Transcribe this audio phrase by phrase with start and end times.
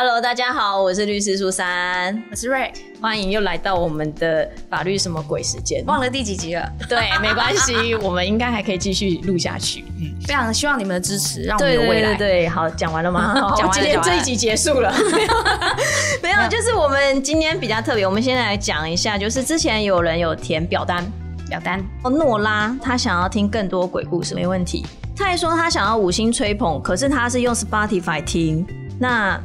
[0.00, 5.84] Hello，大家好，我是律师苏珊，我是瑞，欢迎又来到我们的法律什么鬼时间。
[5.86, 6.72] 忘了第几集了？
[6.88, 9.84] 对，没关系， 我们应该还可以继续录下去。
[10.00, 12.14] 嗯，非常希望你们的支持，让我们有未来。
[12.14, 13.34] 对对对，好，讲完了吗？
[13.58, 14.94] 讲完今天这一集结束了。
[16.22, 21.04] 没有，就是我们今天比较特别，我们先来讲一下，就是之前有人有填表单，
[21.48, 24.86] 表单哦，诺拉他想要听更多鬼故事，没问题。
[25.16, 28.64] 他还说他想要五星吹捧，可是他是用 Spotify 听，
[29.00, 29.36] 那。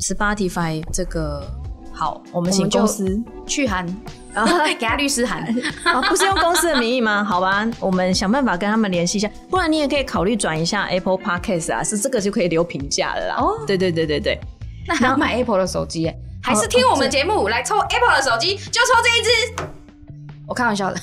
[0.00, 1.42] Spotify 这个
[1.92, 3.20] 好，我们请公司。
[3.46, 3.84] 去函，
[4.32, 5.42] 然后给他律师函
[5.84, 7.22] 啊，不是用公司的名义吗？
[7.24, 13.34] 好吧，我们想办法跟他们联系一下，不然你也可以考虑转一下 Apple Podcast 啊，是这个就可以留评价了啦。
[13.38, 14.38] 哦，对对对对对，
[14.86, 16.10] 那还要买 Apple 的手机，
[16.42, 19.30] 还是听我们节目来抽 Apple 的手机，就抽这一支。
[20.46, 20.98] 我开玩笑的，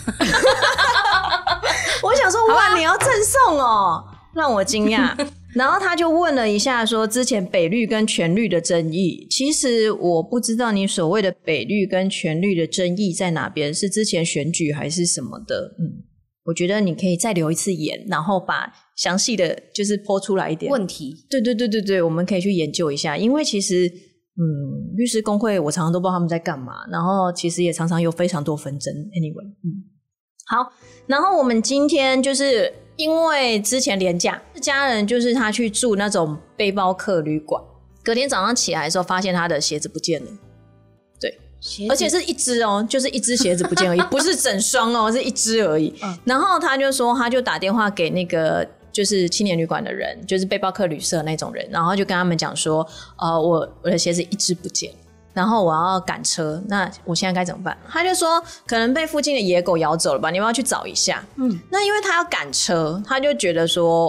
[2.02, 4.04] 我想说哇，你要赠送哦，
[4.38, 5.18] 让我惊讶。
[5.55, 15.76] 然后他就问了一下，说之前北律跟全律的争议，其实我不知道你所谓的北律跟全律的争议在哪边，是之前选举还是什么的？
[15.80, 16.05] 嗯，
[16.46, 21.26] 我觉得你可以再留一次言，然后把详细的就是剖出来一点问题。
[21.27, 28.93] 对对对对对，我们可以去研究一下，因为其实嗯，律师工会我常常都不知道他们在干嘛，然后其实也常常有非常多纷争。
[28.93, 29.90] Anyway，嗯，
[30.46, 30.71] 好，
[31.08, 32.71] 然后我们今天就是。
[32.98, 37.63] 因为之前廉价家人就是他去住那种背包客旅馆，
[38.03, 40.31] 隔天早上起来的时候发现他的鞋子不见了，
[41.20, 41.40] 对，
[41.90, 45.93] 而且是一只哦，就是一只鞋子不见而已， 不是整双哦，是一只而已。
[46.25, 52.85] 然后他就说，他就打电话给那个就是青年旅馆的人，就是背包客旅社那种人，然后就跟他们讲说，
[53.20, 54.91] 呃，我我的鞋子一只不见。
[55.38, 57.77] 然后我要赶车，那我现在该怎么办？
[57.88, 61.24] 他就说可能被附近的野狗咬走了吧，你们要去找一下。
[61.35, 64.08] 嗯，那因为他要赶车，他就觉得说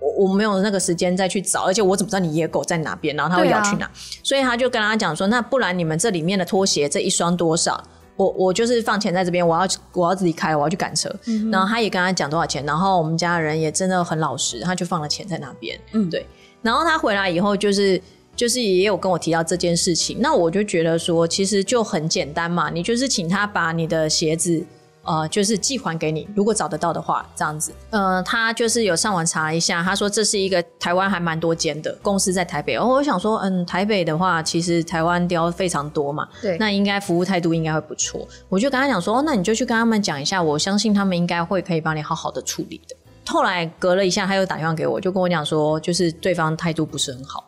[0.00, 3.14] 我我没有那个时间再去找，而且我怎么知道你野狗在哪边？
[3.14, 3.90] 然后他会咬去哪？
[4.22, 7.78] 所以他就跟他讲说，那不然你们这里面的拖鞋这一双多少？
[8.16, 11.14] 我我就是放钱在这边，我要我要离开，我要去赶车。
[11.52, 15.78] 然后他也跟他讲多少钱，然后我们家人也真的很老实，他就放了钱在那边。
[15.92, 16.26] 嗯，对。
[16.62, 18.00] 然后他回来以后就是。
[18.36, 24.64] 就是也有跟我提到这件事情，那我就觉得说，其实就很简单嘛，你就是请他把你的鞋子，
[25.02, 27.72] 呃，就是寄还给你，如果找得到的话，这样子。
[27.90, 32.76] 呃，他就是有上网查一下，他说这是一个台湾还蛮多间的公司在台北。
[32.76, 38.26] 哦，我想说，嗯，台北的话，其实台湾雕非常多嘛，对，那应该服务态度应该会不错。
[38.48, 42.96] 我就跟他讲说，哦，那你就去跟他们讲一下，我相信他们应该会可以帮你好好的处理的。
[43.26, 47.44] 后来隔了一下，他又打电话给我，就跟我讲说，就是对方态度不是很好。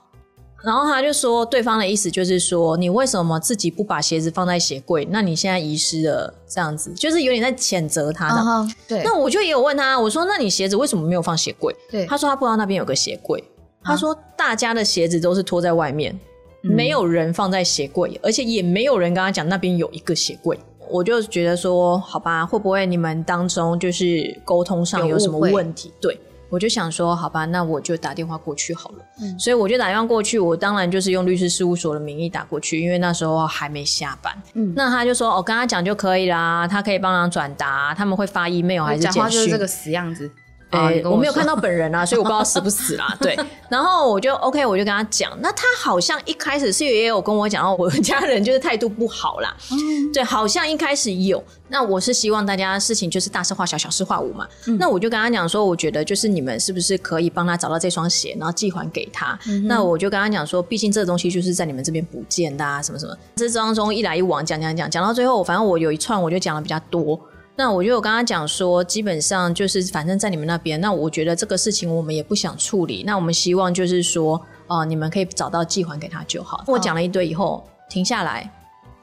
[0.64, 5.06] 然后他就说，对方的意思就是说，你为什么自己不把鞋子放在鞋柜？
[5.10, 8.74] 那你现在遗失了，这样子就是有点在谴责他的。
[8.86, 9.02] 对。
[9.04, 11.74] 那我就也有问他，我说，那你鞋子为什么没有放鞋柜？
[11.90, 12.06] 对。
[12.06, 13.42] 他说他不知道那边有个鞋柜。
[13.82, 16.16] 他说大家的鞋子都是拖在外面，
[16.62, 20.56] 没有人放在鞋柜，而且也没有人跟他讲那边有一个鞋柜。
[20.88, 25.92] 我就觉得说，好吧，会不会你们当中就是沟通上有什么问题？
[26.00, 26.16] 对。
[26.52, 28.96] 我就想说，好吧，那我就打电话过去好了。
[29.22, 34.30] 嗯，所以我就打电话过去，我当然就是用律师事务所的名义打过去，因为那时候还没下班。
[34.52, 39.22] 嗯，那他就说，我跟他讲就可以啦，他可以帮忙转达，他们会发 email 还是简讯？
[39.22, 40.30] 讲话就是这个死样子。
[40.72, 43.16] 哎，我没有看到本人啊，所以我不知道死不死啦。
[43.20, 43.38] 对，
[43.68, 49.54] 然后我就 OK，我就跟他讲，那他好像一开始是也有跟我讲，哦，我家人就是态度不好啦。
[49.70, 51.42] 嗯，对，好像一开始有。
[51.68, 54.46] 那我是希望大家事情就是大事化小，小事化无嘛。
[54.78, 59.38] 那我就跟他讲说，我觉得就是你们是不是可以帮他找到这双鞋，然后寄还给他？
[59.64, 63.16] 那我就跟他讲说，毕竟这个东西就是在你们这边不见的啊，什么什么。
[63.36, 67.18] 这当中一来一往讲讲讲，讲到最后，反正我有一串我就讲的比较多。
[67.54, 73.04] 那我就有跟他讲说，基本上就是反正在你们那边，那我觉得这个事情我们也不想处理。
[73.06, 76.64] 那我们希望就是说，哦，你们可以找到寄还给他就好。
[76.66, 78.50] 我讲了一堆以后，停下来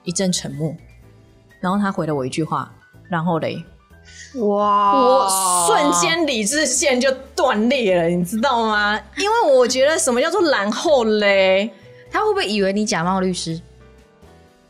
[0.03, 0.75] 一阵沉默，
[1.59, 2.73] 然后他回了我一句话，
[3.07, 3.63] 然后嘞，
[4.41, 8.99] 哇，我瞬间理智线就断裂了，你知道吗？
[9.17, 11.71] 因为我觉得什么叫做然后嘞？
[12.11, 13.61] 他会不会以为你假冒律师？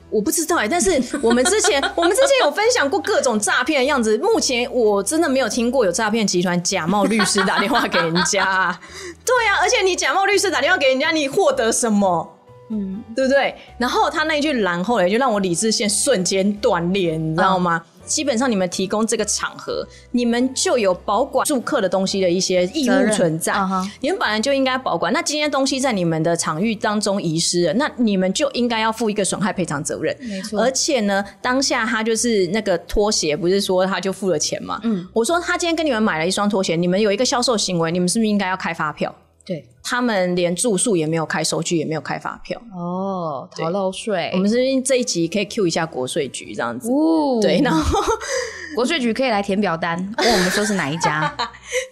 [0.09, 0.91] 我不知道哎，但是
[1.21, 4.17] 我们之前 我们之前有分享过各种诈骗的样子。
[4.17, 8.77] 目前我真的没有听过有诈骗集团假冒律师打电话给人家。
[9.25, 12.35] 对呀，而且你假冒律师打电话给人家，你获得什么？
[12.71, 13.55] 嗯，对不对？
[13.77, 17.83] 然后他那一句“然后”嘞，就让我理智线瞬间断裂，你知道吗？
[18.09, 23.53] 基本上，你们提供这个场合，你们就有保管住客的东西的一些义务存在。
[24.01, 25.13] 你们本来就应该保管。
[25.13, 30.13] 那今天东西在你们的场域当中遗失了，那你们就应该要负一个损害赔偿责任。
[30.21, 30.59] 没错。
[30.59, 34.81] 而且呢，当下他就是那个拖鞋，不是说他就付了钱嘛？
[34.83, 35.07] 嗯。
[35.13, 39.13] 我说他今天跟你们买了一双拖鞋，你们有一个销售行为，你们是不是应该要开发票？
[39.49, 42.61] 对，他们连住宿也没有开，收据也没有开发票。
[42.71, 46.87] 哦，逃漏税，我们这边这一集可以 Q 一下国税局这样子。
[46.91, 47.99] 哦对，然后
[48.75, 51.35] 国税局可以来填表单， 问我们说是哪一家。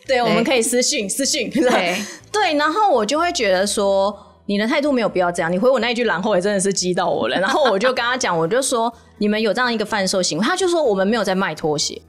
[0.06, 1.50] 对，我们可以私信私信。
[1.50, 2.00] 对，
[2.32, 4.16] 对，然后我就会觉得说，
[4.46, 5.52] 你的态度没有必要这样。
[5.52, 7.40] 你回我那一句，然后也真的是激到我了。
[7.40, 12.00] 然后我就跟他讲，我就说你们有这样一个贩售行为，他就说我们没有在卖拖鞋。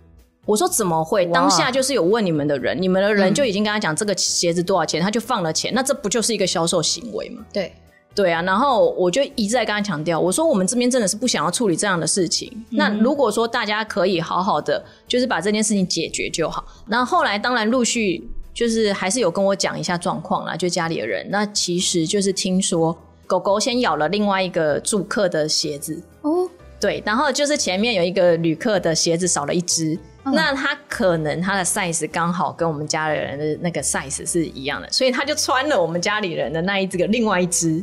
[0.49, 1.27] 我说怎么会？
[1.27, 7.45] 当下就是有问你们的人，你们的人就已经跟他讲这个鞋子多少钱，他就放了钱，那这不就是一个销售行为吗？
[7.53, 7.71] 对，
[8.15, 12.51] 对啊，然后我就一再跟他强调，我说我们这边真的是不想要处理这样的事情。
[12.71, 16.65] 那如果说大家可以好好的，就是把这件事情解决就好。
[16.87, 21.27] 那后来当然陆续就是还是有跟我讲一下状况啦，就家里的人。
[21.29, 22.97] 那其实就是听说
[23.27, 26.49] 狗狗先咬了另外一个住客的鞋子，哦，
[26.81, 29.99] 对，然后就是前面有一个旅客的鞋子少了一只，
[30.35, 37.83] 那他可能他的 size 刚好跟我们家里人的那个 size 是一样的，所以他就穿了我们家里人的那一只个另外一只。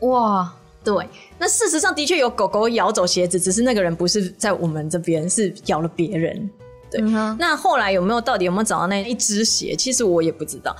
[0.00, 1.06] 哇，对，
[1.38, 6.50] 那事实上的确有狗狗咬走鞋子，只是那个人不是在我们这边，是咬了别人。
[6.90, 7.00] 对
[7.38, 9.76] 那后来有没有到底有没有找到那一只鞋？
[9.76, 10.74] 其实我也不知道。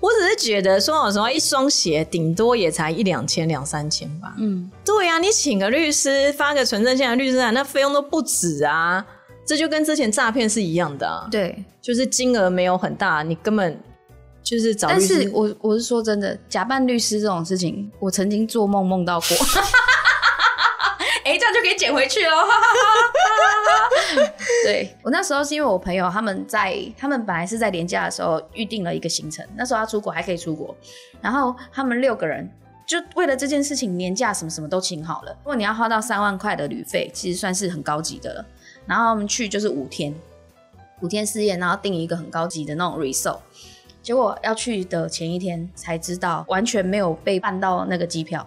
[0.00, 4.34] 我只是觉得，说老实话，一双鞋顶多也才一两千、两三千吧。
[4.38, 9.04] 嗯，对呀、啊，你请个律师，发个纯正线的律师函，那费用都不止啊。
[9.46, 11.64] 这就跟之前诈骗是一样的、啊，对。
[11.80, 13.78] 就是金额没有很大，你根本
[14.42, 15.22] 就是找律但师。
[15.22, 19.28] 是我我是说真的，假扮律师这种事情，我曾经做梦梦到过。
[21.24, 22.30] 哎、这样就可以捡回去哦。
[24.64, 30.74] 对我那时候是因为我朋友他们在，他们本来是在年假的时候预定了一个行程，那时候要出国还可以出国，
[31.22, 32.50] 然后他们六个人
[32.86, 35.32] 就为了这件事情年假什么什么都请好了。
[35.42, 38.44] 如果你要花到三万块的旅费，其实算是很高级的了。
[38.86, 40.14] 然后他们去就是五天，
[41.00, 43.38] 五天四夜，然后订一个很高级的那种 resort。
[44.02, 48.46] 结果要去的前一天才知道，完全没有被办到那个机票，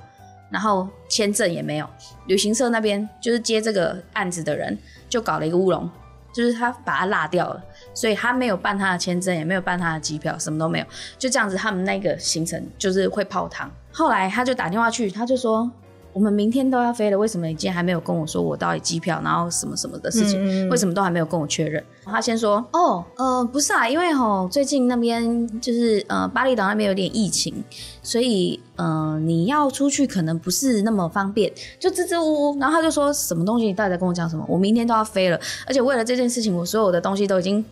[0.52, 1.90] 然后签证也没有。
[2.28, 4.78] 旅行社那边就是接这个案子的人
[5.10, 5.90] 就搞了一个乌龙，
[6.32, 7.64] 就是他把他落掉了，
[7.96, 10.86] 所以他没有办他的签证，也没有办他的机票，什么都没有。
[11.18, 13.72] 就这样子，他们那个行程就是会泡汤。
[13.92, 15.72] 后来他就打电话去，他就说。
[16.18, 20.68] 我们明天都要飞了，为什么你今天还没有跟我说我到底机票，然后什么什么的事情？
[20.68, 21.84] 为什么都还没有跟我确认？
[22.06, 27.54] 他先说，哦，呃，不是啊，因为吼最近那边就是呃巴厘岛那边有点疫情，
[28.02, 32.60] 所以呃你要出去可能不是那么方便，就支支吾吾。
[32.60, 34.44] 然后他就说什么东西，你到底在跟我讲什么？
[34.50, 37.64] 我明天都要飞了，而且为了这件事情，我所有的东西都已经。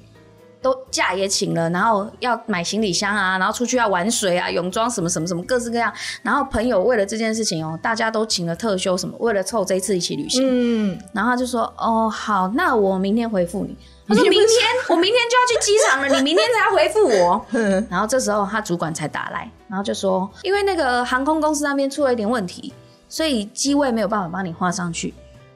[0.66, 5.94] 都假也请了，然后要买行李箱啊，然后出去要玩水啊，泳装什么什么什么各式各样。
[6.24, 10.42] 然后朋友为了这件事情哦，大家都请了特休什么，为了凑这一次一起旅行。
[10.44, 13.78] 嗯，然后他就说：“哦，好，那我明天回复你。”
[14.10, 14.50] 他说：“明天，
[14.90, 17.46] 我明天就要去机场了，你明天才要回复我。
[17.88, 22.74] ”然后这时候他主管才打来，然后就说：“因为那个航空公司那边出了一点问题，
[23.08, 25.14] 所以机位没有办法帮你画上去。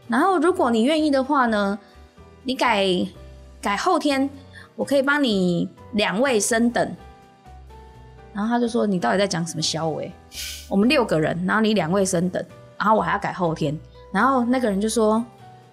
[0.07, 1.79] 然后如果你愿意的话呢，
[2.43, 2.85] 你改
[3.61, 4.29] 改后天，
[4.79, 6.95] 我可以帮你两位升等。”
[8.33, 10.09] 然后他就说：“你到底在讲什么小伟？
[10.69, 12.41] 我们六个人，然后你两位升等，
[12.77, 13.77] 然后我还要改后天。”
[14.13, 15.23] 然后那个人就说：“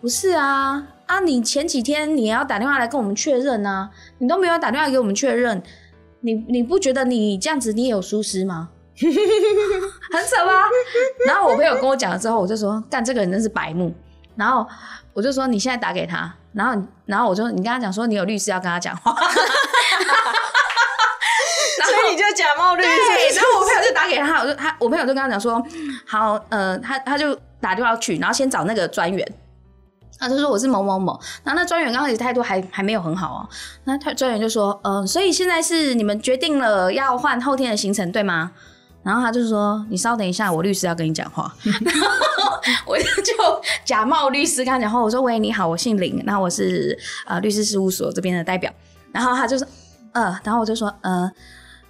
[0.01, 3.89] 不是啊，啊，你前几天你也要打电话来跟我们确认啊，
[4.19, 5.63] 你都没有打电话给我们确认，
[6.21, 8.71] 你你不觉得你这样子你也有疏失吗？
[8.97, 9.07] 很
[10.25, 10.65] 扯吧？”
[11.29, 13.95] 然后我朋友跟我讲了之后，我就说：“干，这个人真是白目。”
[14.35, 14.67] 然后
[15.13, 19.15] 我就说：“你现在打给他。”然后然后我就你跟他讲说你有律师要跟他讲话。
[21.87, 22.89] 所以你就假冒律师。
[23.37, 25.63] 然后我朋友就打给他，我就他我朋友就跟他讲说，
[26.07, 29.25] 好，呃，他他就打电话去，然后先找那个专员，
[30.19, 33.49] 他就说我是某某某，然后那专员刚开始态度还还没有很好哦，
[33.85, 38.53] 那他专员就说，呃，所以现在是你们决定了要换后天的行程对吗？
[39.07, 41.55] 然后他就说：“你稍等一下，我律师要跟你讲话。
[41.63, 42.11] ”然后
[42.85, 43.03] 我就
[43.85, 48.69] 假冒律师跟他讲话，我说：“喂，你好，我姓林，那我是呃律师事务所这边的代表。”
[49.13, 49.67] 然后他就说
[50.13, 51.31] ：“呃，然后我就说：呃。”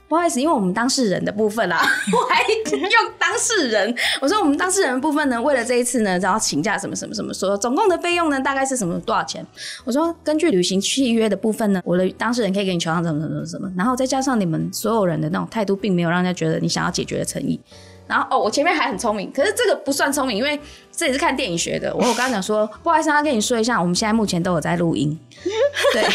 [0.08, 1.78] 不好意思，因为我们当事人的部分啦，
[2.12, 3.94] 我还用当事人。
[4.20, 9.44] 我说我们当事人的部分呢，为了这一次呢，然后请假什么什么什么，说总共的费用呢大概是什么多少钱？
[9.84, 17.60] 我说根据履行契约的部分呢，我的当事人可以给你求偿什么什么什么什么，然后再加上你们所有人的那种态度，并没有让人家觉得你想要解决的诚意。
[18.08, 20.60] 然后哦，我前面还很聪明，可是这个不算聪明，因为
[20.96, 21.94] 这也是看电影学的。
[21.94, 25.16] 我我刚刚讲说，不好意思，要跟你说一下，我们现在目前都有在录音。
[25.92, 26.06] 对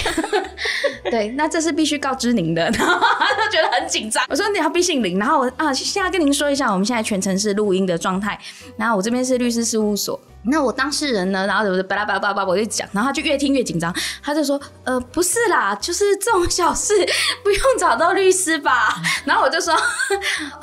[1.12, 2.64] 对，那这是必须告知您的。
[2.74, 4.24] 然后他就觉得很紧张。
[4.28, 8.40] 我说你要必姓林，然后我啊，现在跟您说一下，我们现在全程是录音的状态。
[8.76, 10.20] 然后我这边是律师事务所。
[10.43, 11.45] 那我当事人呢？
[11.45, 13.93] 然后就巴拉巴拉巴拉，我就讲，然后他就越听越紧张，
[14.24, 16.93] 他就说：“呃，不是啦，就是这种小事
[17.43, 18.89] 不用找到律师吧？”
[19.24, 19.74] 然后我就说：“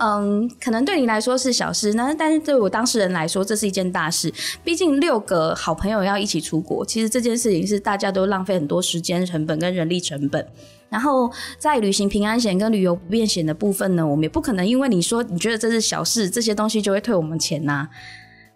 [0.00, 4.32] 嗯，可能对你来说是小事，那但是对我当事人来说，这是一件大事。
[4.64, 10.44] 毕竟六个好朋友要一起出国，其实这件事情是大家都浪费很多时间成本跟人力成本。
[10.88, 17.88] 然后在旅行平安险跟旅游不便险的部分呢，我们也不可能因为你说你觉得这是小事，这些东西就会退我们钱呐。”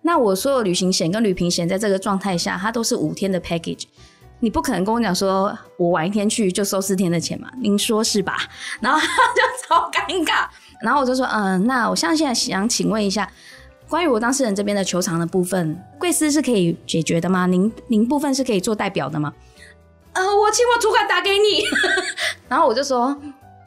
[0.02, 3.84] 那我所有旅行险跟旅行险在这个状态下，它都是五天的 package，
[4.40, 7.48] 你不可能跟我讲说我晚一天去就收四天的钱嘛？
[7.60, 8.36] 您说是吧？
[8.82, 10.46] 然后他就超尴尬，
[10.82, 13.30] 然后我就说，嗯，那我像现在想请问一下，
[13.88, 17.46] 关于我当事人这边的球场的部分，贵司是可以解决的吗？
[17.46, 19.32] 您您部分是可以做代表的吗？
[20.14, 21.62] 呃，我请我主管打给你，
[22.48, 23.16] 然后我就说，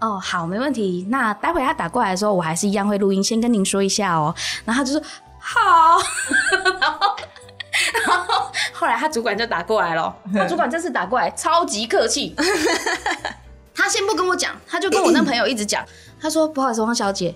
[0.02, 1.08] 哦，好，没问题。
[1.10, 4.36] 那待会他打过来的时候，我还是一样会录音，先跟您说一下哦。
[4.66, 5.02] 然后他就说。
[5.48, 6.00] 好，
[6.82, 7.16] 然后，
[8.08, 10.14] 然后后来他主管就打过来了。
[10.34, 12.36] 他主管这次打过来超级客气，
[13.76, 15.86] 他先不跟我讲，他就跟我那朋友一直讲。
[16.20, 17.36] 他说：“不好意思，王小姐，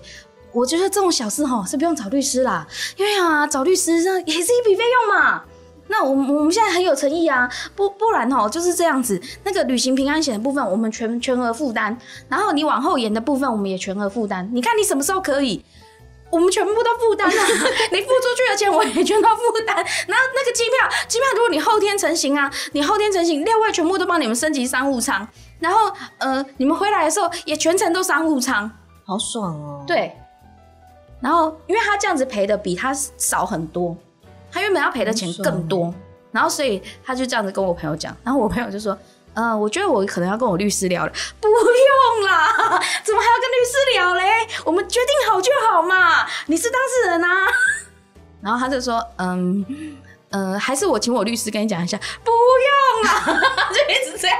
[0.52, 5.44] 我觉得这种小事哈是不用找律师啦，因为啊找律师这也是一笔费用嘛。
[5.86, 9.22] 那我我们现在很有诚意啊，不不然哦就是这样子。
[9.44, 11.96] 那个旅行平安险的部分我们全全额负担，
[12.28, 14.50] 然后你往后延的部分我们也全额负担。
[14.52, 15.64] 你看你什么时候可以？”
[16.30, 17.34] 我们全部都负担了，
[17.92, 19.76] 你付出去的钱我也全都负担。
[19.76, 25.26] 然后那个机票，机票如果你后天成型啊，你后天成型，六位全部都帮你们升级商务舱。
[25.58, 28.70] 然后呃，你们回来的时候也全程都商务舱，
[29.04, 29.84] 好爽哦。
[29.86, 30.12] 对。
[31.20, 33.96] 然后因为他这样子赔的比他少很多，
[34.50, 35.92] 他原本要赔的钱更多，
[36.32, 38.96] 然后所以他就这样子跟我朋友讲，然后我朋友就说。
[39.34, 41.12] 嗯，我觉得我可能要跟我律师聊了。
[41.40, 42.48] 不用啦，
[43.04, 44.24] 怎么还要跟律师聊嘞？
[44.64, 46.26] 我们决定好就好嘛。
[46.46, 47.28] 你是当事人啊。
[48.42, 49.64] 然后他就说，嗯
[50.30, 51.98] 嗯，还是我请我律师跟你讲一下。
[52.24, 54.38] 不用啦， 就一直这样，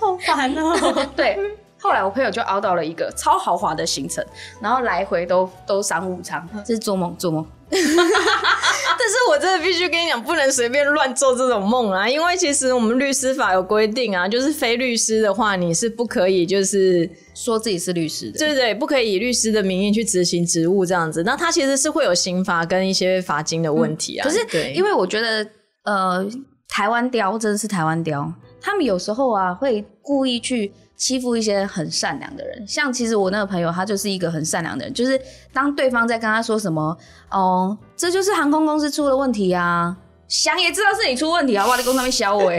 [0.00, 1.06] 好烦哦。
[1.14, 1.38] 对，
[1.80, 4.24] 后来我朋友就熬到了一个超豪华的行程，
[4.60, 7.46] 然后来回都都商务舱，这是做梦做梦。
[7.70, 12.08] 但是我真的必须跟你讲，不能随便乱做这种梦啊！
[12.08, 21.22] 因为其实我们律师法有规定啊，就是非律师的话，你是不可以就是说自己是律师的，对对，不可以以律师的名义去执行职务这样子。
[21.24, 24.24] 那他其实是会有刑罚跟一些罚金的问题啊。
[24.24, 25.46] 可是，因为我觉得，
[25.84, 26.26] 呃，
[26.68, 30.72] 台湾雕真的是台湾雕，他们有时候啊会故意去。
[30.96, 34.94] 欺负一些很善良的人，像其实我那个朋友，他就是一个很善良的人。
[34.94, 35.20] 就是
[35.52, 36.96] 当对方在跟他说什么，
[37.30, 39.96] 哦，这就是航空公司出了问题啊，
[40.28, 42.50] 想也知道是你出问题啊，哇，你公上面削我，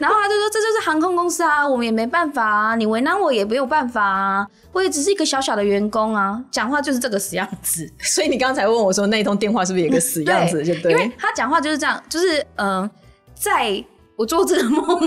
[0.00, 7.88] 然后他就说这就是航空公司啊，我们也没办法啊，你为难我也没有办法啊，我也只是一个小小的员工啊，讲话就是这个死样子。
[8.02, 10.64] 所以你刚才问我说那一通电话是不是也个死样子？
[10.64, 12.90] 就对，因为他讲话就是这样，就是嗯，
[13.34, 13.84] 在。
[14.16, 15.00] 我做这个梦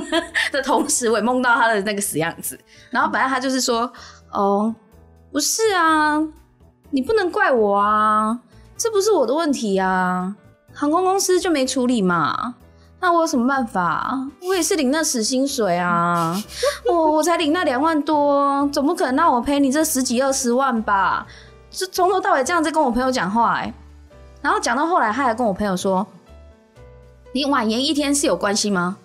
[0.51, 2.59] 的同时，我也梦到他的那个死样子。
[2.89, 3.89] 然后本来他就是说
[4.33, 4.75] ：“哦，
[5.31, 6.21] 不是啊，
[6.89, 8.37] 你不能怪我啊，
[8.75, 10.35] 这不是我的问题啊，
[10.73, 12.55] 航空公司就没处理嘛。
[12.99, 14.27] 那我有什么办法？
[14.41, 16.35] 我也是领那死薪水啊，
[16.85, 21.25] 我我才领那两万多，总不可能让我赔你这十几二十万吧？
[21.71, 23.73] 是从头到尾这样在跟我朋友讲话哎。
[24.41, 26.05] 然后讲到后来，他还跟我朋友说。”
[27.33, 28.97] 你晚延一天是有关系吗？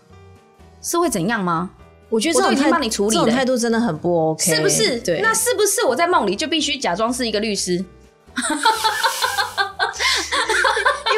[0.80, 1.70] 是会怎样吗？
[2.08, 5.00] 我觉得这种已经帮你处理了，态度真的很不 OK，是不是？
[5.00, 7.72] 对，那是不是我在梦里就必须假装是一个律师？
[7.74, 7.84] 因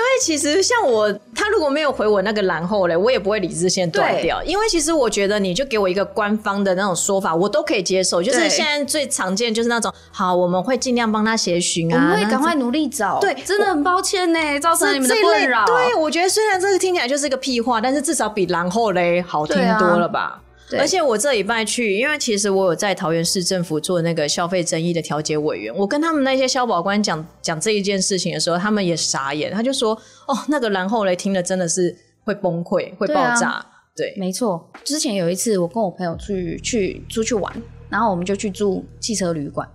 [0.01, 1.13] 为其实像我，
[1.45, 4.43] 他如果没有回我那个然后嘞，我也不会理智线断掉。
[4.45, 8.23] 因为其实我觉得，你就给我一个官方的那种说法，我都可以接受。
[8.23, 13.21] 就是现在最常见就是那种，好，我们会尽量帮他协寻啊，我们会赶快努力找。
[13.21, 15.67] 对，真的很抱歉呢，造成你们的困扰。
[15.67, 20.41] 对，我觉得虽然这个听起来就是个屁话，但是至少比然后嘞好听多了吧。
[20.79, 29.95] 而且我这礼拜去，因为其实我有在桃园市政府做那个消费争议的调解委员，我跟他们那些消保官讲讲这一件事情的时候，他们也傻眼，他就说
[30.27, 31.95] ：“哦，那个然后嘞，听了真的是
[32.25, 34.69] 会崩溃，会爆炸。”对，没错。
[34.83, 37.53] 之前有一次，我跟我朋友去去出去玩，
[37.89, 39.69] 然后我们就去住汽车旅馆，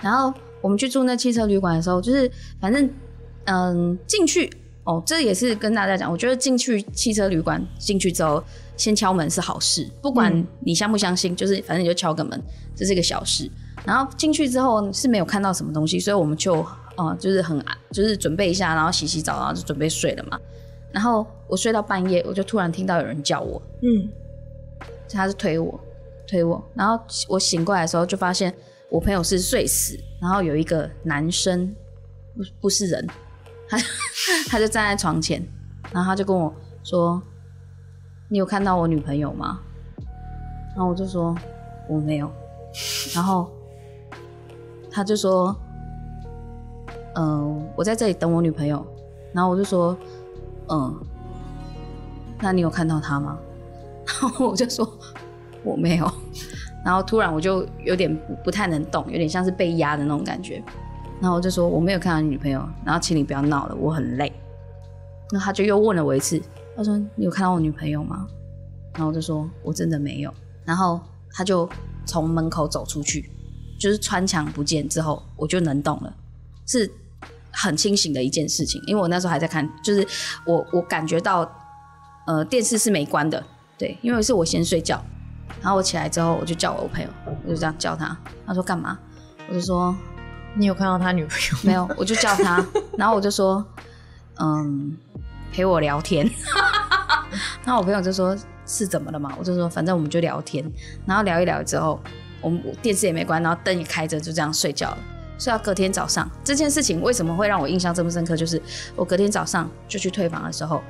[0.00, 2.88] 然后我们去住那汽车旅馆的时候，就是反正
[3.46, 4.48] 嗯进去
[4.86, 8.42] 哦，这也是跟大家讲，我觉得进去汽车旅馆进去之后。
[8.78, 12.38] 先敲门是好事，不管你相不相信，就是反正你就敲个门，
[12.76, 13.50] 这是一个小事。
[13.86, 16.56] 然后进去之后是没有看到什么东西，所以我们就
[16.98, 17.58] 呃就是很
[17.90, 20.38] 就是准备一下，然后洗洗澡，然后就准备睡了嘛。
[20.92, 24.10] 然后我睡到半夜，我就突然听到有人叫我，嗯，
[25.08, 25.80] 他是推我
[26.28, 28.52] 推我，然后我醒过来的时候就发现
[28.90, 31.74] 我朋友是睡死，然后有一个男生
[32.36, 33.06] 不不是人，
[33.68, 33.76] 他
[34.48, 35.42] 他就站在床前，
[35.92, 37.20] 然后他就跟我说
[38.28, 39.60] ：“你有看到我女朋友吗？”
[40.74, 41.34] 然后我就说
[41.88, 42.30] ：“我没有。”
[43.14, 43.50] 然后
[44.90, 45.56] 他就说
[47.16, 48.86] ：“嗯、我在这里等我女朋友。”
[49.32, 49.96] 然后我就说
[50.68, 50.94] ：“嗯，
[52.40, 53.38] 那你有看到她吗？”
[54.20, 54.86] 然后我就说
[55.64, 56.10] ：“我没有。”
[56.84, 60.62] 然后突然我就有点不不太能动，有点像是被压的那种感觉。
[61.20, 64.32] 然后我就说：“我没有看到你女朋友。”然后请你不要闹了，我很累。
[65.32, 66.40] 那他就又问了我一次，
[66.76, 68.26] 他说：“你有看到我女朋友吗？”
[68.94, 70.32] 然后我就说：“我真的没有。”
[70.64, 71.00] 然后
[71.32, 71.68] 他就
[72.04, 73.30] 从门口走出去，
[73.80, 76.14] 就是穿墙不见之后，我就能动了，
[76.66, 76.90] 是
[77.50, 78.82] 很清醒的一件事情。
[78.86, 80.06] 因为我那时候还在看，就是
[80.44, 81.50] 我我感觉到，
[82.26, 83.42] 呃，电视是没关的，
[83.78, 85.02] 对，因为是我先睡觉，
[85.60, 87.08] 然后我起来之后，我就叫我朋友，
[87.44, 88.98] 我就这样叫他，他说干嘛？
[89.48, 89.94] 我就说
[90.56, 91.58] 你有看到他女朋友？
[91.62, 92.64] 没有，我就叫他，
[92.96, 93.64] 然后我就说，
[94.40, 94.96] 嗯，
[95.52, 96.28] 陪我聊天。
[97.64, 99.34] 然后我朋友就说是怎么了嘛？
[99.38, 100.64] 我就说反正我们就聊天，
[101.04, 102.00] 然后聊一聊之后，
[102.40, 104.98] 我们电视也没关，然后灯也开着，就这样睡觉了。
[105.38, 108.34] 睡到隔天早上，这件事情为什么会让我印象这么深刻？
[108.34, 108.60] 就是
[108.94, 110.82] 我隔天早上就去退房的时候，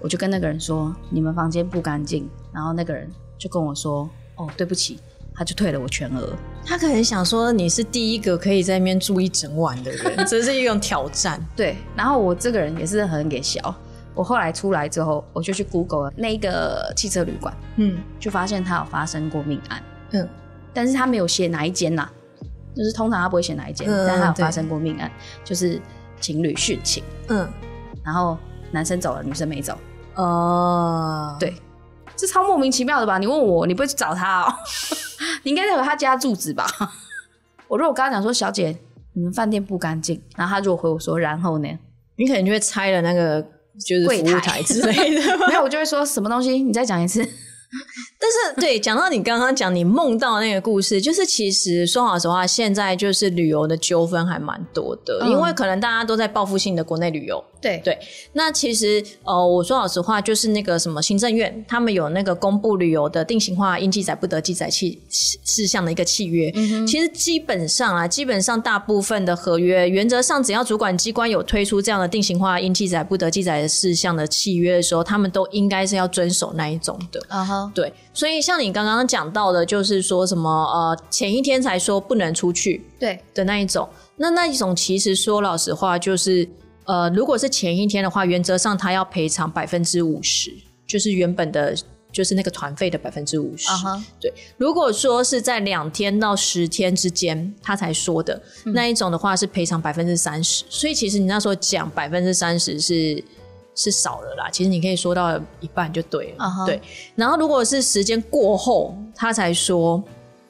[0.00, 4.98] 我就跟那个人说你们房间不干净，然后那个人就跟我说哦对不起，
[5.40, 6.36] 他就退了我全额。
[6.66, 11.42] 他可能想说你是第一个可以在那边住一整晚的人， 这是一种挑战。
[11.56, 13.74] 对，然后我这个人也是很给小。
[14.14, 20.28] 我后来出来之后，我就去 Google 了那个汽车旅馆，嗯就发现他有发生过命案，嗯，
[20.74, 22.06] 但是他没有写哪一间呐、
[22.76, 25.10] 就是通常他不会写哪一间，但他有发生过命案，
[25.42, 25.80] 就是
[26.20, 27.48] 情侣殉情，嗯，
[28.04, 28.36] 然后
[28.70, 29.78] 男生走了，女生没走，
[30.16, 31.54] 哦，对，
[32.20, 33.16] 这超莫名其妙的吧？
[33.16, 34.52] 你问我，你不会去找他哦？
[35.42, 36.66] 你应该有他家住址吧？
[37.66, 38.76] 我如果跟他讲说，小姐，
[39.14, 41.68] 你们饭店不干净，然后他如果回我说，然后呢？
[42.16, 43.40] 你可能就会拆了那个
[43.86, 45.38] 就是服务台之类的。
[45.48, 46.62] 没有，我就会说什么东西？
[46.62, 47.26] 你再讲一次。
[48.20, 57.42] 但是， 对，讲到你刚刚讲你梦到那个故事，就是其实说老实话，现在就是旅游的纠纷还蛮多的，嗯因为可能大家都在报复性的国内旅游。
[57.62, 57.98] 对对，
[58.32, 66.50] 那其实呃，我说老实话，就是那个什么行政院，他们有那个公布旅游的定型化应记载不得记载契事事项的一个契约。
[66.86, 77.22] 其实基本上啊，基本上大部分的合约，原则上只要主管机关有推出这样的定型化应记载不得记载的事项的契约的时候，他们都应该是要遵守那一种的。
[77.28, 86.48] 啊哈，对，所以像你刚刚讲到的，就是说什么呃，前一天才说不能出去对，的那一种，那那一种其实说老实话，就是
[86.84, 90.52] 呃，如果是前一天的话，原则上他要赔偿百分之五十，
[90.86, 91.74] 就是原本的，
[92.10, 93.68] 就是那个团费的百分之五十。
[94.20, 100.64] 对，如果说是在两天到十天之间他才说的、嗯那一种的话，是赔偿百分之三十。
[100.68, 103.22] 所以其实你那时候讲百分之三十是
[103.80, 106.66] 是少了啦，其实你可以说到一半就对了。
[106.66, 106.78] 对，
[107.14, 110.02] 然后如果是时间过后他才说，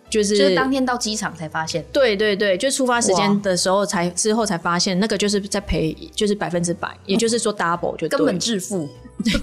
[0.08, 1.84] 就是就是当天到机场才发现。
[1.92, 8.88] 对对对，就出发时哇间的时候才之后才发现，那个就是在赔，就是百分之百，也就是说 double 就根本致富，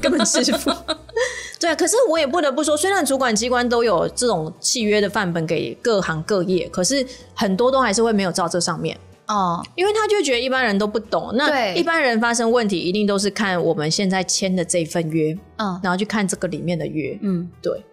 [0.02, 0.70] 根本致富。
[1.58, 11.32] 对啊，可是我也不得不说，虽然主管机关都有这种契约的范本给各行各业，可是很多都还是会没有照这上面，哦，因为他就觉得一般人都不懂。
[11.36, 15.80] 那一般人发生问题，一定都是看我们现在签的这份约，嗯。
[15.84, 17.18] 然后去看这个里面的约。
[17.22, 17.84] 嗯，对，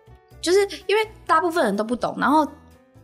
[0.40, 2.46] 就是因为大部分人都不懂，然后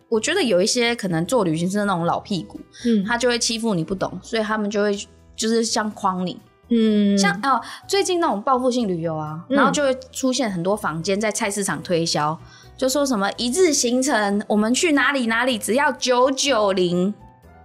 [0.08, 3.04] 我觉得有一些可能做旅行社那种老屁股，嗯。
[3.04, 4.96] 他就会欺负你不懂，所以他们就会
[5.34, 9.56] 就是像框你，嗯，像哦，最近那种报复性旅游啊，嗯。
[9.56, 12.38] 然后就会出现很多房间在菜市场推销，
[12.76, 17.12] 就说什么一日行程，我们去哪里哪里只要九九零，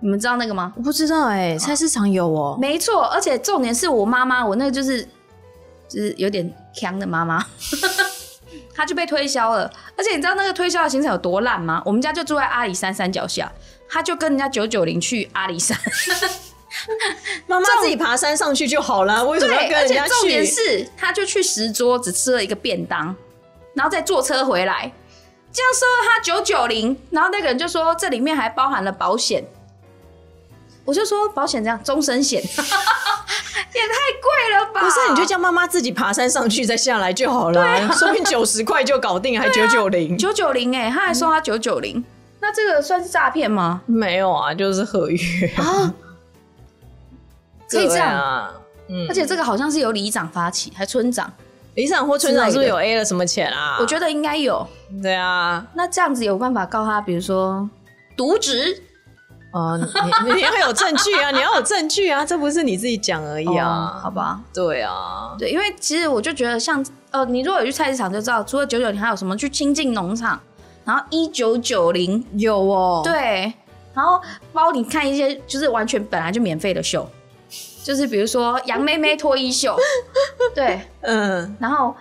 [0.02, 0.74] 你们知道那个吗？
[0.76, 5.02] 我不知道哎、菜市场有哦、没错，而且重点是我妈妈，我那个就是
[5.88, 7.44] 就是有点强的妈妈，
[8.76, 9.72] 她就被推销了。
[9.98, 11.82] 而且你知道那个推销的行程有多烂吗？
[11.86, 13.52] 我们家就住在阿里山山脚下，
[13.90, 15.78] 她就跟人家九九零去阿里山，
[17.48, 20.46] 妈妈自己爬山上去就好了，为什么要对，跟人家而且重点？
[20.46, 23.16] 是，她就去石桌只吃了一个便当，
[23.74, 24.92] 然后再坐车回来，
[25.52, 29.44] 这样收了她九九零，然后那个人就说这里面还包含了保险。
[30.86, 34.82] 我就说保险这样终身险， 也太贵了吧？
[34.82, 40.16] 不是，你就叫妈妈自己爬山上去再下来就好了，说不定九十块就搞定，还九九零。
[40.18, 42.06] 九九零哎，他还说他九九零，
[42.40, 43.82] 那这个算是诈骗吗？
[43.88, 45.92] 没有啊，就是合约啊，
[47.68, 48.54] 可以这样啊。
[48.88, 51.34] 嗯，而且这个好像是由里长发起，还村长。
[51.74, 53.78] 里长或村长是不是有 A 了什么钱啊？
[53.82, 54.66] 我觉得应该有。
[55.02, 57.68] 对啊，那这样子有办法告他，比如说
[58.16, 58.84] 渎职。
[59.56, 59.80] 哦，
[60.26, 61.32] 你 你要有证据啊！
[61.32, 62.26] 你要有证据啊！
[62.26, 64.42] 这不是你自己讲而已啊，好吧？
[64.54, 70.38] 对啊，对，因为其实我就觉得，像呃，你如果有去菜市场就知道，除了九九零，还有什么去亲近农场，
[70.84, 73.54] 然后一九九零有哦，对，
[73.94, 77.10] 然后包你看一些就是完全本来就免费的秀，
[77.82, 79.78] 就是比如说杨妹妹脱衣秀，
[80.54, 81.96] 对，嗯，然后。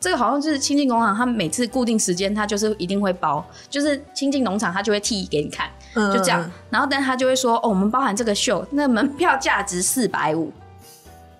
[0.00, 5.68] 这个好像就是亲近农场，他每次固定时间，他就是一定会包，就是亲近农场，他就会替给你看，
[6.12, 6.50] 就这样。
[6.70, 10.52] 然后，但他就会说：“哦，我们包含这个秀，那门票价值四百五。”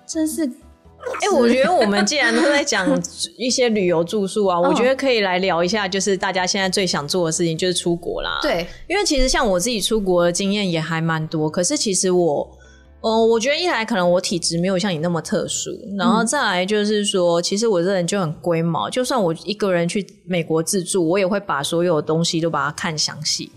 [0.06, 2.88] 真是，哎，我觉得我们既然都在讲
[3.36, 8.38] 一些旅游住宿啊，我觉得可以来聊一下，就是大家现在最想做的事情就是出国啦。
[8.42, 12.54] 对，因为其实像我自己出国的经验也还蛮多，可是其实我。
[13.00, 23.52] 嗯，我觉得一来可能我体质没有像你那么特殊，然后再来就是说，其实我这人就很龟毛，就算我一个人去美国自助，我也会把所有东西都把它看详细，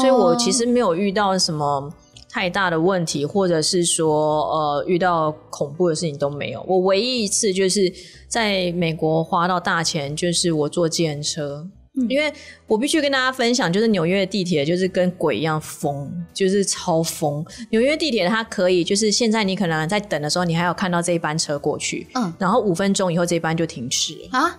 [0.00, 1.92] 所以我其实没有遇到什么
[2.30, 6.64] 太大的问题，或者是说呃遇到恐怖的事情都没有。
[6.68, 7.92] 我唯一一次就是
[8.28, 11.68] 在美国花到大钱，就是我坐计程车。
[12.08, 12.32] 因为
[12.66, 17.46] 我必须跟大家分享，就是纽约地铁就是跟鬼一样疯，就是超疯。
[17.70, 24.58] 纽约地铁它可以，就是现在你可能在等的时候，你还有看到这一班车过去，嗯，然后五分钟以后这一班就停驶啊。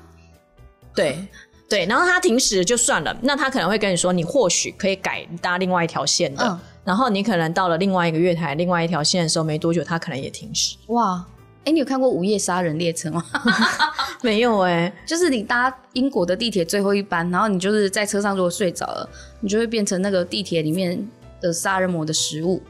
[0.96, 1.28] 对
[1.68, 10.78] 对，然后它停驶就算了，那他可能会跟你说，你或许可以改搭另外一条线的，然后你可能到了另外一个月台另外一条线的时候没多久，它可能也停驶。
[10.88, 11.26] 哇！
[11.66, 13.26] 哎，你有看过《午夜杀人列车》吗？
[14.22, 21.10] 没有哎，就是你搭英国的地铁最后一班，然后你就是在车上如果睡着了，你就会变成那个地铁里面
[21.42, 22.62] 的杀人魔的食物。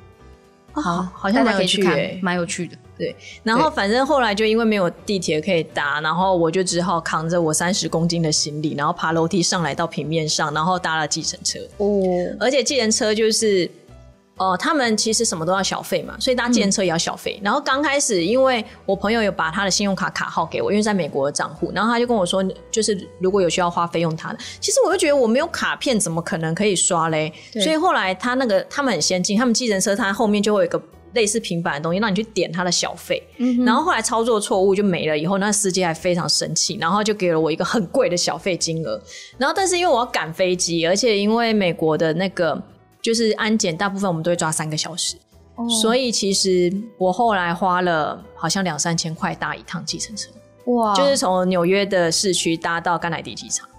[0.72, 2.78] 好，好像蛮有趣的，蛮有趣的。
[2.98, 11.60] 对，然后反正后来就因为没有地铁可以搭，然后我就只好扛着我三十公斤的行李，然后爬楼梯上来到平面上，然后搭了计程车。
[11.78, 11.88] 哦，
[12.40, 13.70] 而且计程车就是。
[14.38, 17.40] 哦，他们其实什么都要小费嘛，所以搭计程车也要小费。
[17.42, 24.40] 然后刚开始，因为我朋友有把他的信用卡卡号给我，因为在美国的账户，然后他就跟我说，就是如果有需要花费用他的。
[24.60, 27.32] 其实我就觉得我没有卡片，怎么可能可以刷嘞？
[27.64, 30.82] 所以后来他那个他们很先进，他们计程车他后面就会有一个
[31.16, 33.24] 类似平板的东西，让你去点他的小费。
[33.66, 39.02] 然后后来操作错误就没了，以后那司机还非常生气，然后就给了我一个很贵的小费金额。
[39.40, 42.62] 然后但是因为我要赶飞机，而且因为美国的那个。
[43.02, 45.16] 就是安检，大部分我们都会抓三个小时，
[45.80, 50.32] 所以其实我后来花了好像两三千块搭一趟计程车，
[50.72, 50.92] 哇！
[50.96, 53.70] 就是从纽约的市区搭到甘乃迪机场，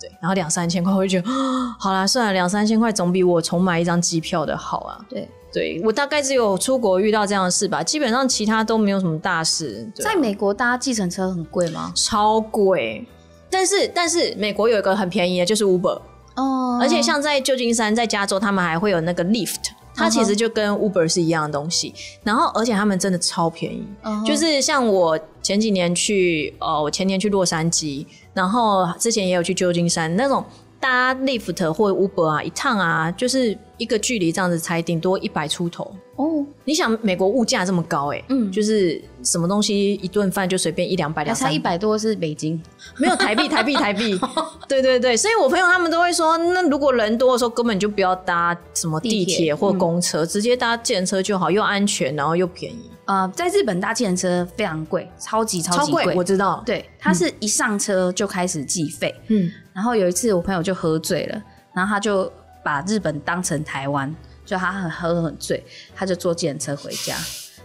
[0.00, 1.30] 对，然后两三千块，我就觉得
[1.78, 4.98] 好啦，算了，两三千块总比我重买一张机票的好啊。
[5.08, 9.88] 对，对我大概只有出国遇到这样的事吧，基本上其他都没有什么大事。
[9.94, 11.92] 在美国搭计程车很贵吗？
[11.94, 13.06] 超贵，
[13.48, 16.00] 但是但是美国有一个很便宜的，就是 Uber。
[16.34, 21.94] 哦，而且像在旧金山，在加州，他们还会有那个 Lyft，它其实就跟 Uber 是一样的东西。
[22.24, 23.86] 然后，而且他们真的超便宜，
[24.26, 30.44] 就是像我前几年去，呃，我前年去洛杉矶，然后之前也有去旧金山那种。
[30.84, 36.44] 搭 Lyft 或 Uber 啊，一趟啊，就是一个距离这样子，才顶多一百出头哦。
[36.66, 42.60] 你想，美国物价这么高，哎，嗯，就是什么东西一顿饭就随便一两百两，才一百多是北京，
[42.98, 44.20] 没有台币， 台币，台币。
[44.68, 52.90] 对对对，所以我朋友他们都会说，那如果人多的时候，根本就不要搭什么地铁或公车，直接搭自行车就好，又安全，然后又便宜。
[53.06, 56.62] 呃，在日本搭计程车非常贵，超级超级贵，我知道。
[56.66, 59.14] 对，它是一上车就开始计费。
[59.28, 61.42] 嗯，然后有一次我朋友就喝醉了，
[61.74, 62.32] 然后他就
[62.62, 64.14] 把日本当成台湾，
[64.46, 65.62] 就他很喝很醉，
[65.94, 67.14] 他就坐计程车回家，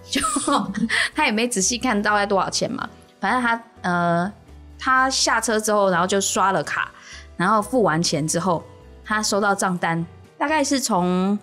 [0.10, 0.20] 就
[1.16, 2.90] 他也没仔细看大概多少钱嘛，
[3.22, 4.34] 反正他呃，
[4.78, 6.92] 他下车之后，然后就刷了卡，
[7.38, 8.62] 然后付完钱之后，
[9.06, 10.06] 他收到账单，
[10.38, 11.40] 大概是从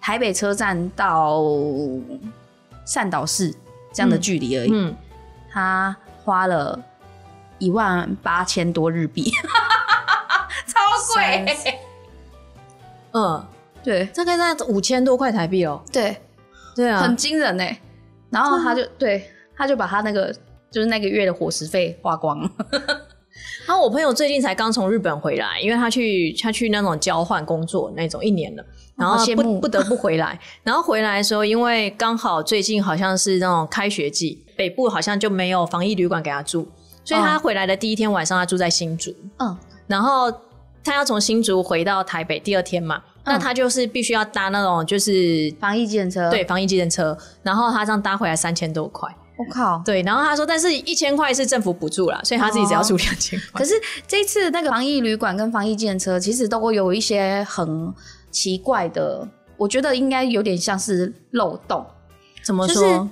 [0.00, 1.40] 台北车站到。
[2.86, 3.54] 善导市
[3.92, 4.96] 这样的距离而已，嗯，
[5.52, 6.82] 他花了
[7.58, 9.30] 一万八千多日币，
[11.14, 11.56] 超贵。
[13.12, 13.44] 嗯，
[13.82, 15.82] 对，大概在五千多块台币哦。
[15.92, 16.16] 对，
[16.76, 17.64] 对啊，很惊人呢。
[18.30, 20.32] 然后他就对，他就把他那个
[20.70, 22.50] 就是那个月的伙食费花光了。
[23.66, 28.64] 然 后我朋友最近才刚从日本回来，因为他去他去那种交换工作那种一年了。
[28.96, 36.68] 然后不不得不回来，然后回来的时候，因为刚好最近好像是那种开学季，北部好像就没有防疫旅馆给他住，
[37.02, 39.10] 所以他回来的第一天晚上，他住在新竹。
[39.38, 40.30] 嗯，然后
[40.84, 49.08] 他要从新竹回到台北，第二天嘛，那他就是必须要搭那种就是防疫计程车，对，防疫计程车，然后他这样搭回来三千多块。
[49.36, 53.60] 我靠，对，然后他说，但是一千块是政府补助啦，所以他自己只要出两千块。
[53.60, 53.72] 可是
[54.06, 57.90] 这次那个防疫旅馆跟防疫计程车，其实都有一些很
[58.30, 61.86] 奇怪的，我觉得应该有点像是漏洞。
[62.42, 63.08] 怎么就是说？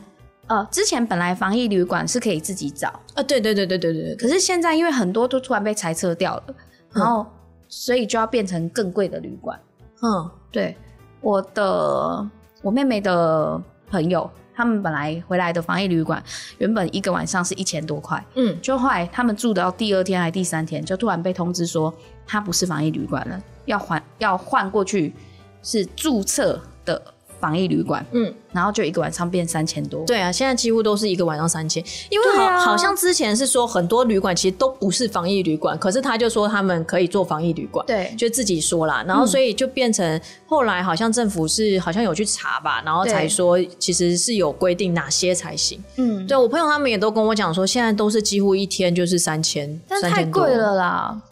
[0.48, 6.44] 呃，之前本来防疫旅馆是可以自己找，啊，对对对对对对对，可是现在因为很多都突然被裁撤掉了，
[6.92, 7.26] 然后
[7.68, 9.58] 所以就要变成更贵的旅馆。
[10.02, 10.76] 嗯对，
[11.20, 12.26] 我的
[12.62, 16.22] 我妹妹的朋友，他们本来回来的防疫旅馆，
[16.58, 21.92] 原本一个晚上是一千多块，嗯，就后来他们住到第二天还第三天，就突然被通知说，
[22.26, 25.14] 它不是防疫旅馆了，要换要换过去
[25.62, 27.02] 是注册的
[27.40, 30.04] 防疫旅馆，嗯，然后就一个晚上变三千多。
[30.04, 32.58] 对啊，现在几乎都是一个晚上三千，因为好、啊。
[32.60, 38.12] 好像之前是说很多旅馆其实都不是防疫旅馆，可是他就说他们可以做防疫旅馆，对。
[38.16, 45.82] 就自己说啦，然后所以就变成后来好像政府是好像有去查吧，然后才对说其实是有规定哪些才行。
[45.96, 50.42] 嗯，对我朋友他们也都跟我讲说，现在都是几乎一天就是三千，但三千多。
[50.44, 51.22] 太贵，了啦，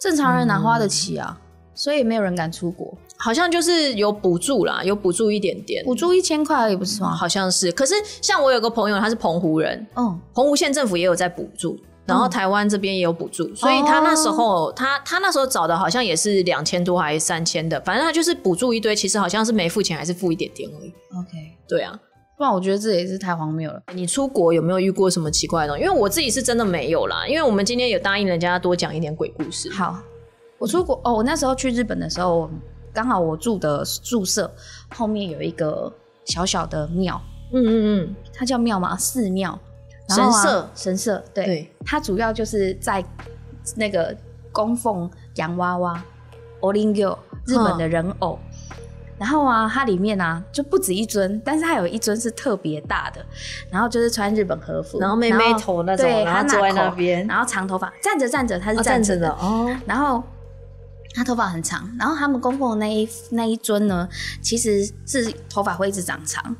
[0.00, 1.38] 正常人哪花得起啊？
[1.74, 7.14] 所以没有人敢出国，好像就是有补助啦，有补助一点点，补助一千块而已，不是吗？
[7.14, 7.70] 好像是。
[7.70, 20.88] 可是像我有个朋友，他是澎湖人，嗯，澎湖县政府也有在补助，然后台湾这边也有补助，所以他那时候、他他那时候找的好像也是两千多还是三千的，反正他就是补助一堆，其实好像是没付钱还是付一点点而已。
[21.16, 21.30] OK，
[21.68, 21.96] 对啊，
[22.36, 23.80] 不然我觉得这也是太荒谬了。
[23.94, 25.84] 你出国有没有遇过什么奇怪的东西？
[25.84, 29.70] 因为我自己是真的没有啦，因为我们今天有答应人家多讲一点鬼故事。
[29.70, 29.96] 好，
[30.58, 32.50] 我出国哦，我那时候去日本的时候，
[32.92, 34.50] 刚好我住的宿舍
[34.94, 35.92] 后面有一个
[36.24, 37.20] 小小的庙，
[37.52, 38.96] 嗯嗯嗯，它叫庙吗？
[38.96, 39.58] 寺庙，
[40.08, 40.70] 然后啊神社。
[40.74, 41.74] 神社，对，对。
[41.84, 43.04] 它主要就是在
[43.76, 44.16] 那个
[44.52, 46.02] 供奉洋娃娃
[46.60, 48.38] o l i n g o 日本的人偶。
[49.18, 53.24] 然后啊，它里面啊就不止一尊，但是它有一尊是特别大的，
[53.70, 57.24] 然后就是穿日本和服，然后妹妹头那种对，然后坐在那边。
[57.28, 60.20] 然后长头发，站着站着，它是站着的哦，然后
[61.14, 64.08] 他头发很长，然后他们供奉的那一那一尊呢，
[64.40, 66.54] 其实是头发会一直长长，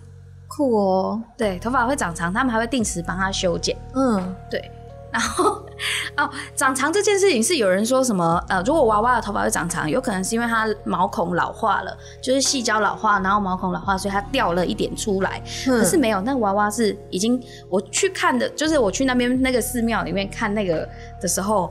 [0.49, 4.71] 酷哦，对，头发会长长，他们还会定时帮他修剪，嗯，对。
[5.13, 5.63] 然后
[6.17, 8.43] 哦，长长这件事情是有人说什么？
[8.49, 15.43] 呃，如果娃娃的头发会长长，有可能是因为它毛孔老化了，就是细胶老化，然后毛孔老化，所以它掉了一点出来。
[15.67, 17.39] 可是没有，那娃娃是已经
[17.69, 20.89] 我去看的，就是我去那边那个寺庙里面看那个
[21.21, 21.71] 的时候，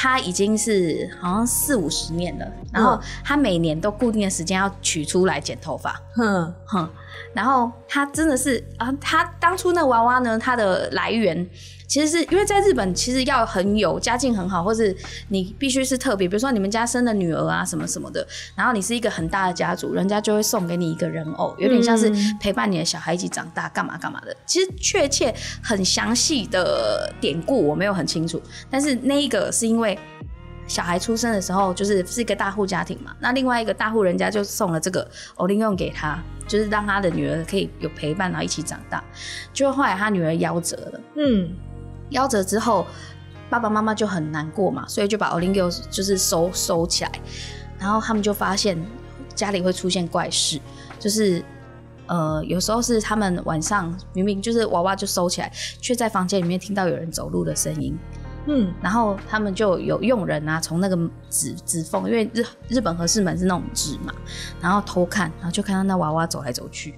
[0.00, 6.88] 它已经是好像四五十年了，然后他每年都固定的时间要取出来剪头发，哼，哼，
[7.32, 11.44] 然后他真的是啊，他当初那娃娃呢，它的来源。
[11.88, 14.94] 其实是因为在日本，其实要很有家境很好，或是
[15.28, 18.24] 你必须是特别，比如说你们家生的女儿啊什么什么的，
[18.54, 24.36] 然后你是一个很大的家族，人家就会送给你一个人偶，有点像是陪伴你的小孩一起长大，干嘛干嘛的。
[24.44, 29.98] 其实确切很详细的典故我没有很清楚，但是那一个是因为
[30.66, 39.02] 小孩出生的时候就是是一个大户家庭嘛，那另外一个大户人家就送了这个偶灵用给他，就是让他的女儿可以有陪伴，然后一起长大。
[39.54, 41.00] 就后来他女儿夭折了。
[41.16, 41.48] 嗯，
[42.10, 42.86] 夭折之后，
[43.50, 47.12] 爸爸妈妈就很难过嘛，所以就把 o l i n g o 就是收收起来，
[47.78, 48.78] 然后他们就发现
[49.34, 50.60] 家里会出现怪事，
[50.98, 51.42] 就是
[52.06, 57.96] 呃有时候是他们晚上明明就是娃娃就收起来，却在房间里面听到有人走路的声音，
[58.46, 60.98] 嗯，然后他们就有佣人啊从那个
[61.30, 64.12] 指指缝，因为日日本和室门是那种纸嘛，
[64.60, 66.94] 然后偷看，然后就看到那娃娃走来走去，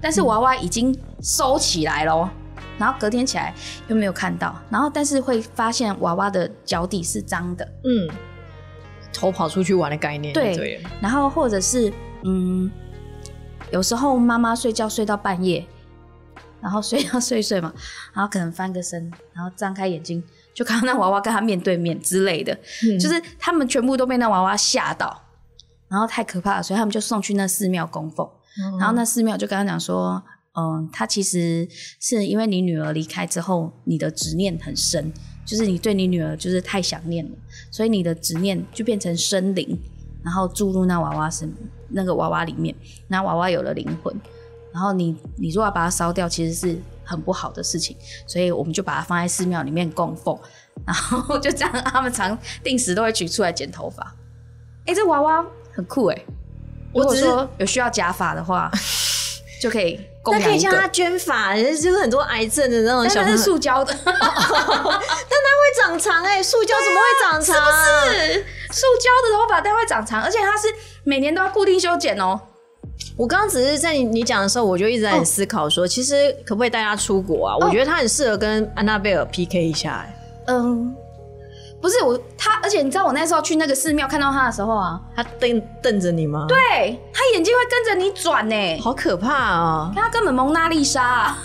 [0.00, 2.30] 但是娃娃已经收起来了哦。
[2.78, 3.54] 然后隔天起来
[3.88, 8.08] 又没有看到，然后但是会发现娃娃的脚底是脏的，嗯，
[9.12, 11.92] 偷跑出去玩的概念，对然后或者是
[12.24, 12.70] 嗯，
[13.70, 15.64] 有时候妈妈睡觉睡到半夜，
[16.60, 17.72] 然后睡到睡睡嘛，
[18.12, 22.52] 然后可能翻个身，然后张开眼睛就看到那娃娃跟他面对面之类的，
[22.84, 22.98] 嗯。
[22.98, 25.22] 就是他们全部都被那娃娃吓到，
[25.88, 28.78] 然后太可怕了，所以他们就送去那寺庙供奉，嗯。
[28.78, 30.22] 然后那寺庙就跟他讲说。
[30.56, 31.66] 嗯，他其实
[32.00, 35.12] 是因为你女儿离开之后，你的执念很深，
[35.44, 37.32] 就是你对你女儿就是太想念了，
[37.70, 39.76] 所以你的执念就变成生灵，
[40.24, 41.52] 然后注入那娃娃身
[41.88, 42.74] 那个娃娃里面，
[43.08, 44.14] 那娃娃有了灵魂，
[44.72, 50.38] 然后你你如果要把它烧掉，其实是很不好的事情，所以我们就把它放在寺庙里面供奉，
[50.86, 54.14] 然后 就这样，他们常定时都会取出来剪头发。
[54.86, 56.24] 哎、这娃娃很酷哎、
[56.92, 58.70] 如果我只是说有需要假发的话，
[59.60, 60.92] 就可以供养一那可以叫他个。
[60.92, 63.94] 捐发，就是很多癌症的那种小但它是塑胶的，
[65.64, 67.56] 会长长哎、塑胶怎么会长长？
[67.72, 70.68] 是不是塑胶的头发它会长长，而且它是
[71.04, 72.40] 每年都要固定修剪哦。
[73.16, 77.56] 我刚刚只是在你你讲的时候，我就一直在思考说，其实可不可以带他出国啊？
[77.60, 80.14] 我觉得他很适合跟安娜贝尔 PK 一下、欸。
[80.46, 80.94] 嗯，
[81.84, 86.56] 不是我他，而且你知道我那时候去那个寺庙看到他的时候啊，他瞪瞪着你吗？，对
[87.12, 89.92] 他眼睛会跟着你转呢，好可怕啊！
[89.94, 91.36] 他根本蒙娜丽莎、 啊。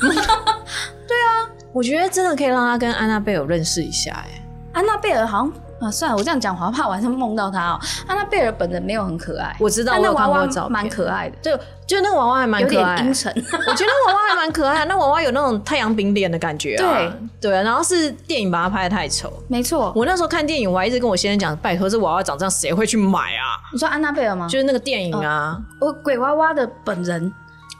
[1.74, 7.80] 我觉得真的可以让他跟安娜贝尔认识一下、哎，安娜贝尔好像啊，算了，我这样讲，我怕晚上梦到他哦。
[8.08, 13.32] 安娜贝尔本人没有很可爱，我知道，那娃娃蛮可爱的，就就那个娃娃还蛮有可爱，点阴沉。
[13.36, 16.84] 我觉得娃娃还蛮可爱的，那娃娃有那种太阳饼脸的感觉啊。
[16.84, 17.14] 对
[17.50, 19.32] 对啊，然后是电影把它拍的太丑。
[19.48, 23.56] 没错，我那时候看电影，我还一直跟我先生讲，拜托这娃娃长这样谁会去买啊？
[23.72, 24.48] 你说安娜贝尔吗？
[24.50, 27.32] 就是那个电影啊，我鬼娃娃的本人，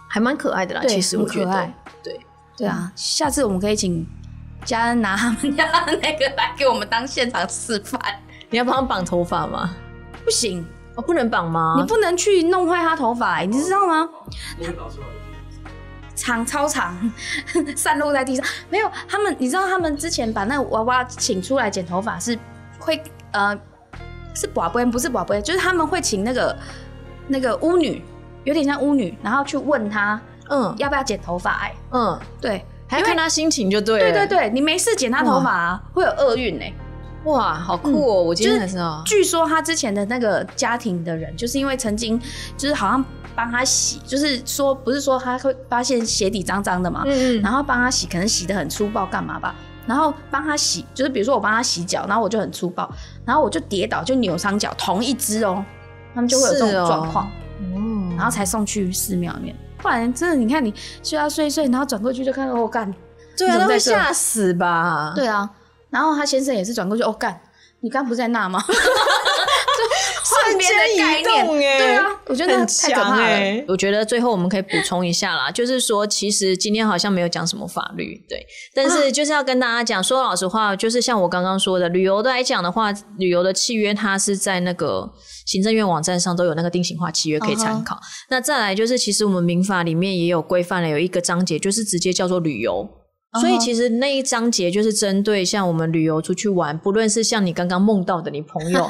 [0.08, 0.82] 还蛮可爱的啦。
[0.88, 1.70] 其实我觉得
[2.02, 2.18] 对，
[2.58, 4.08] 对啊，下次我们可以请
[4.70, 5.66] 嘉恩拿他们家
[6.00, 8.00] 那个来给我们当现场示范。
[8.52, 9.72] 你要帮他绑头发吗？
[10.24, 11.74] 不行，哦，不能绑吗？
[11.76, 14.08] 你不能去弄坏他头发、你知道吗？
[16.14, 16.96] 长超长，
[17.76, 18.46] 散落在地上。
[18.70, 22.38] 没有，他们你知道他们之前把那个娃娃请出来剪头发是
[22.78, 23.02] 会
[23.32, 23.58] 呃
[24.36, 26.56] 是寡不不是寡不就是他们会请那个
[27.28, 28.04] 那个巫女，
[28.44, 32.64] 有点像巫女，然后去问他嗯要不要剪头发、哎，嗯，对。
[32.90, 34.12] 还要看他心情就对了。
[34.12, 36.66] 对对对，你没事剪他头发、啊、会有厄运呢。
[37.26, 38.24] 哇，好酷哦！
[38.24, 39.04] 我今天才知道。
[39.06, 42.20] 据说他之前的那个家庭的人，就是因为曾经
[42.58, 43.04] 就是好像
[43.36, 49.54] 帮他洗，就是说不是说他会发现鞋底脏脏的嘛，嗯然后帮他洗，可能洗的很粗暴干嘛吧，
[49.86, 52.90] 然后帮他洗，就是比如说我帮他洗脚，然后我就很粗暴，
[53.26, 55.64] 然后我就跌倒就扭伤脚，同一只哦，
[56.16, 59.56] 他们就会有这种状况，嗯，然后才送去寺庙里面。
[59.82, 62.94] 不然真的，你看你睡啊睡一睡，然后转过去就看到哦干，
[63.38, 65.14] 对啊，那会吓死吧？
[65.16, 65.50] 对啊，
[65.90, 67.40] 然后他先生也是转过去，哦干，
[67.80, 68.62] 你刚不在那吗？
[70.50, 73.64] 瞬边的概念动哎，对啊我觉得太可强怕了哎。
[73.68, 85.12] 我觉得最后我们可以补充一下啦，就是说，其实今天好像没有讲什么法律，对，但啊是就是要跟大家讲，说老实话，就是像我刚刚说的，旅游的来讲的话，旅游的契约它是在那个
[85.46, 87.98] 行政院网站上都有那个定型化契约可以参考。
[88.30, 92.88] 那再来就是，其实我们民法里面也有规范了，有一个章节就是直接叫做旅游。
[93.40, 98.90] 所以其实那一章节就是针对像我们旅游出去玩，不论是像你刚刚梦到的你朋友，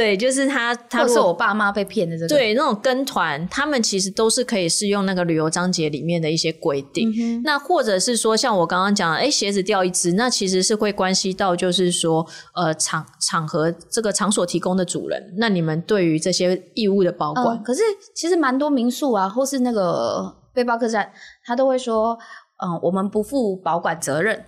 [0.00, 7.10] 对，就是他他是我爸妈被骗的这个，对那种跟团，他们其实都是可以适用那个旅游章节里面的一些规定。
[7.10, 17.82] 嗯那或者是说，像我刚刚讲的，哎，鞋子掉一只，那其实是会关系到，就是说，呃，场场合这个场所提供的主人，那你们对于这些义务的保管，嗯，可是
[18.14, 21.12] 其实蛮多民宿啊，或是那个背包客栈，
[21.44, 22.18] 他都会说，
[22.64, 24.42] 嗯，我们不负保管责任。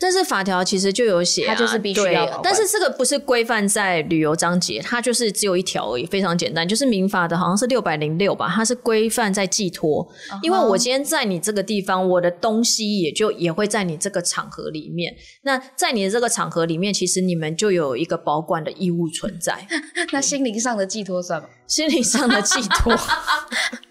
[0.00, 10.08] 但是法条其实就有写、啊，它就是必须对要但是这个不是规范在旅游章节，它就是只有一条而已，非常简单，就是民法的好像是六百零六吧，它是规范在寄托。
[10.42, 15.14] 因为我今天在你这个地方，我的东西也就也会在你这个场合里面。
[15.42, 19.66] 那在你的这个场合里面，其实你们就有一个保管的义务存在，
[20.12, 21.48] 那心灵上的寄托算吗？
[21.68, 22.96] 心灵上的寄托。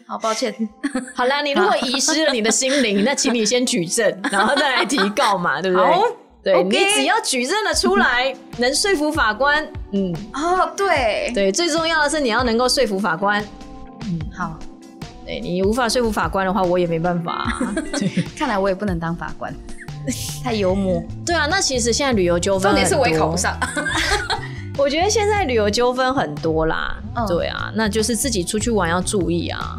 [0.09, 0.53] 好抱歉，
[1.15, 5.85] 好啦，你如果遗失了你的心灵，那请你先举证， 然后再来提告嘛，对不对？
[5.85, 6.01] 好
[6.41, 13.43] 对 OK 你只要举证了出来， 能说服法官，嗯，哦，对，对，最重要的是你要能够说服法官。
[14.05, 14.57] 嗯好，
[15.25, 17.75] 对你无法说服法官的话，我也没办法、啊。
[17.91, 19.53] 对看来我也不能当法官，
[20.43, 21.03] 太幽默。
[21.25, 23.37] 对啊，那其实现在旅游纠纷，重点是我也考不。
[23.37, 23.55] 上。
[24.77, 29.77] 我觉得现在旅游纠纷很多啦，嗯对啊，那就是自己出去玩要注意啊，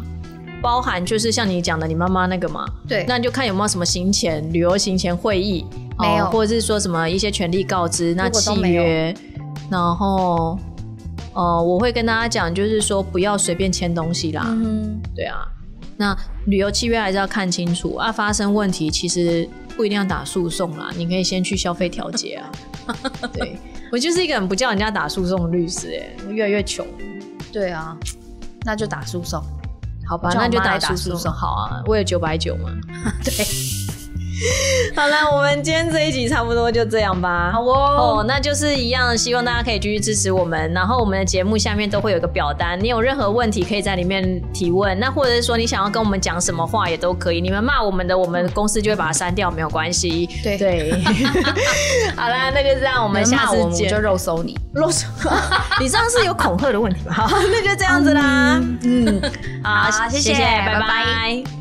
[0.61, 3.03] 包含就是像你讲的你妈妈那个嘛，对。
[3.07, 5.65] 那你就看有没有什么行前旅游行前会议，
[5.99, 6.25] 没有。
[6.25, 9.13] 哦或者是说什么一些权利告知，那契约，
[9.69, 10.57] 然后
[11.33, 15.39] 呃，我会跟大家讲，就是说不要随便签东西啦，嗯，对啊，
[15.97, 22.51] 那旅游契约还是要看清楚啊，发生问题其实不一定要打诉讼啦，你可以先去消费调解啊。
[23.33, 23.57] 对。
[23.91, 26.85] 我就是一个很不叫人家打诉讼的律师、哎，我越来越穷。
[27.51, 27.97] 对啊，
[28.63, 29.43] 那就打诉讼。
[30.11, 31.13] 好吧，那就打打诉讼。
[31.13, 32.69] 诉讼好啊，为了九百九嘛。
[33.23, 33.31] 对，
[34.95, 37.51] 好啦，我们今天这一集差不多就这样吧。
[37.51, 40.71] 好哦哦，，那就是一样，希望大家可以继续支持我们。
[40.73, 44.99] 然后我们的节目下面都会有一个表单，你有任何问题可以在里面提问。
[44.99, 47.41] 那或者是说你想要跟我们讲什么话也都可以。
[47.41, 50.27] 你们骂我们的，我们公司就会把它删掉，没有关系。
[50.43, 50.91] 对对，
[52.15, 54.57] 好啦，那就这样，我们下次就肉搜你。
[54.73, 55.07] 肉搜，
[55.79, 57.13] 你上次有恐吓的问题吧？
[57.13, 58.61] 好， 那就这样子啦。
[58.83, 59.21] 嗯，
[59.63, 61.60] 好，好谢谢谢，拜拜拜拜